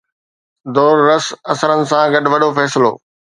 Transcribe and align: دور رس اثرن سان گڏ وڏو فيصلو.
دور 0.75 0.95
رس 1.07 1.25
اثرن 1.51 1.81
سان 1.89 2.05
گڏ 2.13 2.25
وڏو 2.31 2.49
فيصلو. 2.57 2.91